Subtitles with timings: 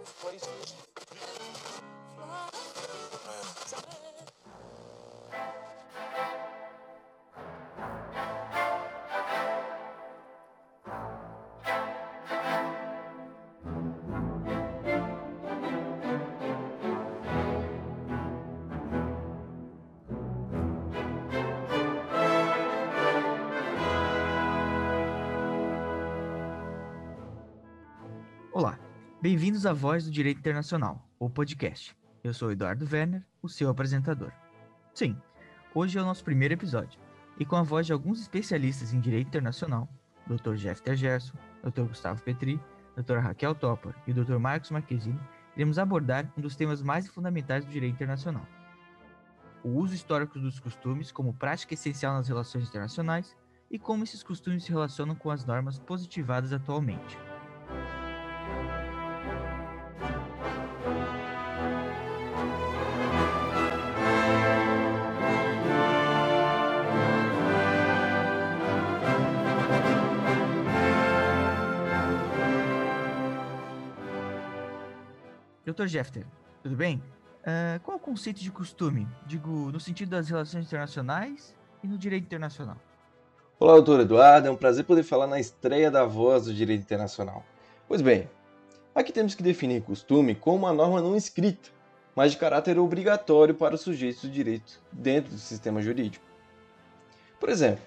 [0.00, 0.32] Olá,
[29.22, 31.94] bem-vindos à Voz do Direito Internacional, o podcast.
[32.24, 34.32] Eu sou Eduardo Werner, o seu apresentador.
[34.94, 35.14] Sim,
[35.74, 36.98] hoje é o nosso primeiro episódio,
[37.38, 39.86] e com a voz de alguns especialistas em direito internacional,
[40.26, 40.54] Dr.
[40.54, 41.82] Jeff Gerson, Dr.
[41.82, 42.58] Gustavo Petri,
[42.96, 43.18] Dr.
[43.18, 44.38] Raquel Topper e Dr.
[44.38, 45.20] Marcos Marquezine,
[45.54, 48.46] iremos abordar um dos temas mais fundamentais do direito internacional.
[49.62, 53.36] O uso histórico dos costumes como prática essencial nas relações internacionais
[53.70, 57.18] e como esses costumes se relacionam com as normas positivadas atualmente.
[75.72, 75.86] Dr.
[75.86, 76.26] Jeffter,
[76.62, 77.02] tudo bem?
[77.40, 79.06] Uh, qual o conceito de costume?
[79.26, 82.76] Digo, no sentido das relações internacionais e no direito internacional.
[83.58, 84.48] Olá, doutor Eduardo.
[84.48, 87.44] É um prazer poder falar na estreia da voz do direito internacional.
[87.86, 88.28] Pois bem,
[88.94, 91.70] aqui temos que definir costume como uma norma não escrita,
[92.14, 96.24] mas de caráter obrigatório para os sujeitos do direito dentro do sistema jurídico.
[97.38, 97.84] Por exemplo,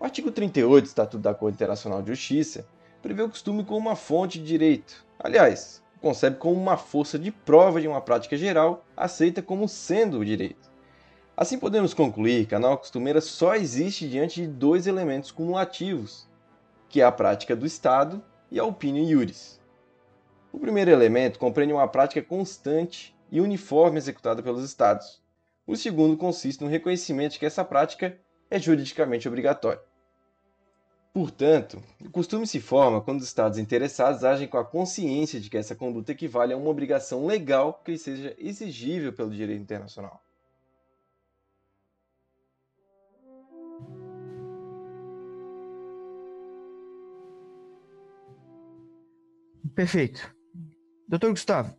[0.00, 2.66] o artigo 38 do Estatuto da Corte Internacional de Justiça
[3.02, 5.04] prevê o costume como uma fonte de direito.
[5.18, 10.24] Aliás, concebe como uma força de prova de uma prática geral aceita como sendo o
[10.24, 10.70] direito.
[11.36, 16.28] Assim podemos concluir que a norma costumeira só existe diante de dois elementos cumulativos,
[16.88, 19.60] que é a prática do Estado e a opinião iuris.
[20.52, 25.22] O primeiro elemento compreende uma prática constante e uniforme executada pelos Estados.
[25.66, 28.18] O segundo consiste no reconhecimento de que essa prática
[28.50, 29.82] é juridicamente obrigatória.
[31.12, 35.56] Portanto, o costume se forma quando os Estados interessados agem com a consciência de que
[35.56, 40.22] essa conduta equivale a uma obrigação legal que lhe seja exigível pelo direito internacional.
[49.74, 50.34] Perfeito.
[51.08, 51.76] Doutor Gustavo,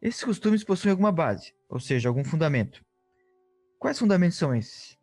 [0.00, 2.82] esses costumes possuem alguma base, ou seja, algum fundamento.
[3.78, 4.96] Quais fundamentos são esses?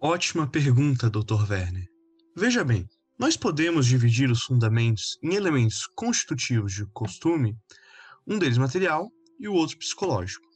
[0.00, 1.48] Ótima pergunta, Dr.
[1.48, 1.88] Werner.
[2.36, 2.88] Veja bem,
[3.18, 7.56] nós podemos dividir os fundamentos em elementos constitutivos de costume,
[8.26, 9.10] um deles material
[9.40, 10.46] e o outro psicológico.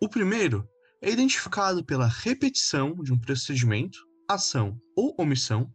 [0.00, 0.68] O primeiro
[1.00, 3.98] é identificado pela repetição de um procedimento,
[4.28, 5.72] ação ou omissão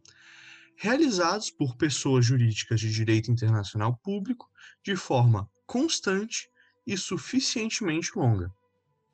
[0.78, 4.48] realizados por pessoas jurídicas de direito internacional público
[4.84, 6.50] de forma constante
[6.86, 8.54] e suficientemente longa.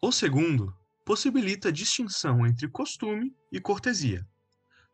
[0.02, 0.76] O segundo
[1.06, 4.28] possibilita a distinção entre costume e cortesia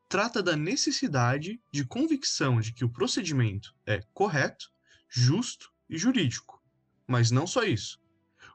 [0.10, 4.70] trata da necessidade de convicção de que o procedimento é correto,
[5.10, 6.62] justo e jurídico.
[7.06, 8.00] Mas não só isso.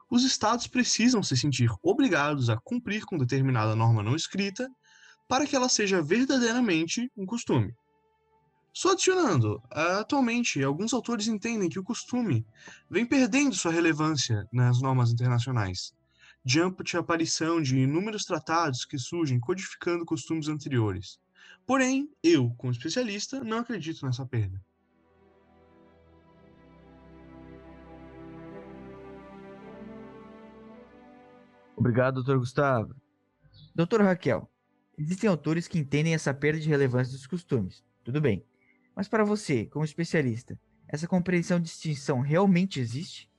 [0.09, 4.69] Os Estados precisam se sentir obrigados a cumprir com determinada norma não escrita
[5.27, 7.73] para que ela seja verdadeiramente um costume.
[8.73, 12.45] Só adicionando, atualmente, alguns autores entendem que o costume
[12.89, 15.93] vem perdendo sua relevância nas normas internacionais,
[16.43, 21.19] diante a aparição de inúmeros tratados que surgem codificando costumes anteriores.
[21.65, 24.61] Porém, eu, como especialista, não acredito nessa perda.
[31.75, 32.95] Obrigado, doutor Gustavo.
[33.75, 34.49] Doutora Raquel,
[34.97, 37.83] existem autores que entendem essa perda de relevância dos costumes.
[38.03, 38.45] Tudo bem.
[38.95, 43.29] Mas para você, como especialista, essa compreensão de distinção realmente existe?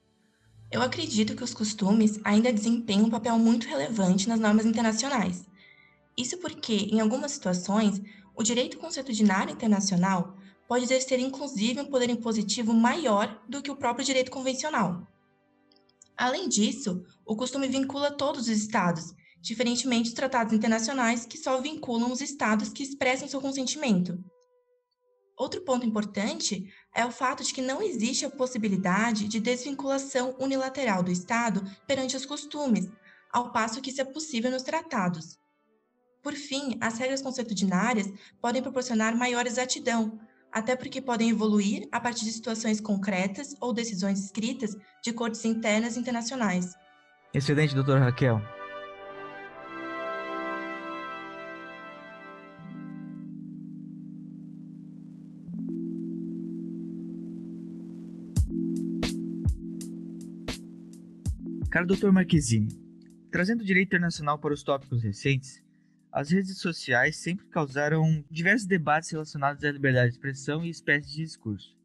[0.70, 5.46] Eu acredito que os costumes ainda desempenham um papel muito relevante nas normas internacionais.
[6.16, 8.00] Isso porque, em algumas situações,
[8.34, 10.36] o direito consuetudinário internacional
[10.68, 15.06] pode exercer inclusive um poder impositivo maior do que o próprio direito convencional.
[16.16, 22.10] Além disso, o costume vincula todos os Estados, diferentemente dos tratados internacionais que só vinculam
[22.12, 24.18] os Estados que expressam seu consentimento.
[25.36, 31.02] Outro ponto importante é o fato de que não existe a possibilidade de desvinculação unilateral
[31.02, 32.88] do Estado perante os costumes,
[33.32, 35.36] ao passo que isso é possível nos tratados.
[36.24, 38.10] Por fim, as regras consuetudinárias
[38.40, 40.18] podem proporcionar maior exatidão,
[40.50, 45.96] até porque podem evoluir a partir de situações concretas ou decisões escritas de cortes internas
[45.96, 46.72] e internacionais.
[47.34, 48.40] Excelente, doutora Raquel.
[61.70, 62.68] Cara, doutor Marquezine,
[63.30, 65.62] trazendo o direito internacional para os tópicos recentes,
[66.14, 71.24] as redes sociais sempre causaram diversos debates relacionados à liberdade de expressão e espécies de
[71.24, 71.76] discurso.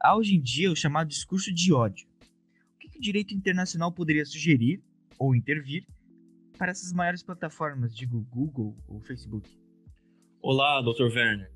[0.00, 2.06] Há hoje em dia o chamado discurso de ódio.
[2.76, 4.80] O que, que o direito internacional poderia sugerir
[5.18, 5.84] ou intervir
[6.56, 9.50] para essas maiores plataformas, digo Google ou Facebook?
[10.40, 11.12] Olá, Dr.
[11.12, 11.50] Werner.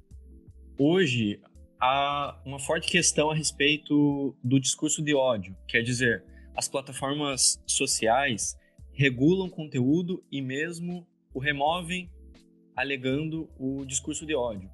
[0.76, 1.40] Hoje
[1.80, 8.58] há uma forte questão a respeito do discurso de ódio, quer dizer, as plataformas sociais
[8.92, 11.06] regulam conteúdo e mesmo
[11.36, 12.10] o removem
[12.74, 14.70] alegando o discurso de ódio.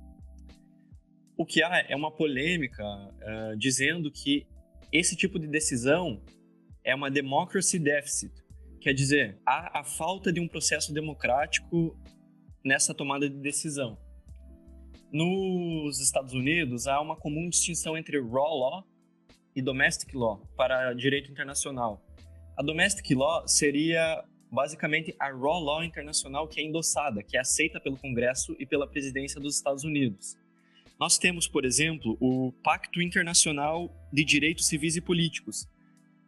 [1.36, 4.46] O que há é uma polêmica uh, dizendo que
[4.92, 6.22] esse tipo de decisão
[6.84, 8.32] é uma democracy deficit,
[8.80, 11.98] quer dizer, há a falta de um processo democrático
[12.64, 13.98] nessa tomada de decisão.
[15.12, 18.86] Nos Estados Unidos, há uma comum distinção entre raw law
[19.56, 22.00] e domestic law para direito internacional.
[22.56, 27.80] A domestic law seria basicamente a raw law internacional que é endossada, que é aceita
[27.80, 30.36] pelo Congresso e pela presidência dos Estados Unidos.
[31.00, 35.66] Nós temos, por exemplo, o Pacto Internacional de Direitos Civis e Políticos,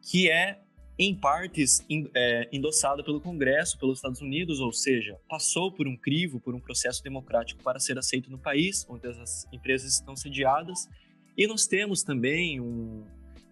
[0.01, 0.59] que é
[0.99, 1.85] em partes
[2.15, 6.61] é, endossada pelo Congresso, pelos Estados Unidos, ou seja, passou por um crivo, por um
[6.61, 10.89] processo democrático para ser aceito no país, onde as empresas estão sediadas.
[11.37, 13.05] E nós temos também um,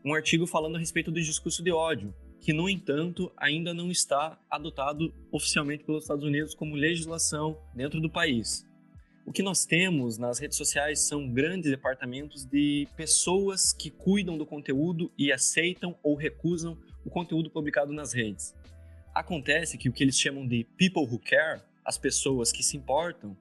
[0.04, 4.36] um artigo falando a respeito do discurso de ódio, que, no entanto, ainda não está
[4.50, 8.66] adotado oficialmente pelos Estados Unidos como legislação dentro do país.
[9.24, 14.44] O que nós temos nas redes sociais são grandes departamentos de pessoas que cuidam do
[14.44, 18.52] conteúdo e aceitam ou recusam o conteúdo publicado nas redes.
[19.14, 23.36] Acontece que o que eles chamam de people who care, as pessoas que se importam,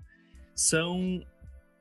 [0.53, 1.25] são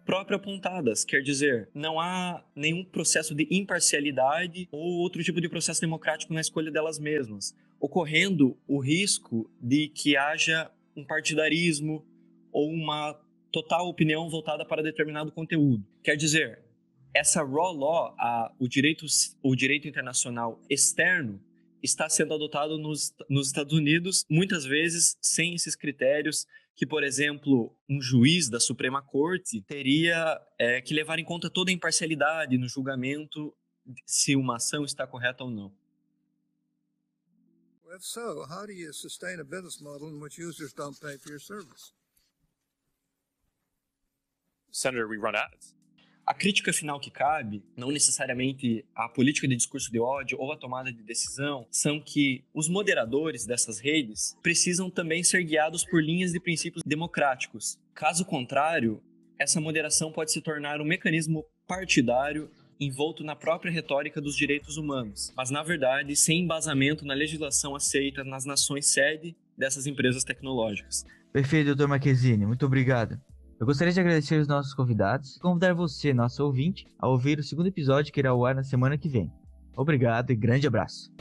[0.04, 5.80] próprio apontadas, quer dizer, não há nenhum processo de imparcialidade ou outro tipo de processo
[5.80, 12.04] democrático na escolha delas mesmas, ocorrendo o risco de que haja um partidarismo
[12.52, 13.18] ou uma
[13.52, 15.84] total opinião voltada para determinado conteúdo.
[16.02, 16.60] Quer dizer,
[17.14, 19.04] essa raw law, a, o, direito,
[19.42, 21.40] o direito internacional externo,
[21.82, 26.46] está sendo adotado nos, nos Estados Unidos, muitas vezes sem esses critérios
[26.80, 31.70] que, por exemplo, um juiz da Suprema Corte teria é, que levar em conta toda
[31.70, 33.54] a imparcialidade no julgamento
[34.06, 35.70] se uma ação está correta ou não.
[37.94, 41.28] If so, how do you sustain a business model in which users don't pay for
[41.28, 41.92] your service?
[44.72, 45.74] Senator, we run ads.
[46.30, 50.56] A crítica final que cabe, não necessariamente a política de discurso de ódio ou a
[50.56, 56.30] tomada de decisão, são que os moderadores dessas redes precisam também ser guiados por linhas
[56.30, 57.80] de princípios democráticos.
[57.92, 59.02] Caso contrário,
[59.40, 62.48] essa moderação pode se tornar um mecanismo partidário
[62.78, 68.22] envolto na própria retórica dos direitos humanos, mas na verdade sem embasamento na legislação aceita
[68.22, 71.04] nas nações sede dessas empresas tecnológicas.
[71.32, 73.20] Perfeito, doutor Marquezine, muito obrigado.
[73.60, 77.42] Eu gostaria de agradecer os nossos convidados e convidar você, nosso ouvinte, a ouvir o
[77.42, 79.30] segundo episódio que irá ao ar na semana que vem.
[79.76, 81.12] Obrigado e grande abraço.